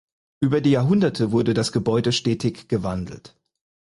[0.39, 3.35] Über die Jahrhunderte wurde das Gebäude stetig gewandelt.